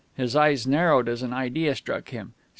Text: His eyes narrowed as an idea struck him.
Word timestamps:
His 0.15 0.35
eyes 0.35 0.65
narrowed 0.65 1.07
as 1.07 1.21
an 1.21 1.31
idea 1.31 1.75
struck 1.75 2.09
him. 2.09 2.33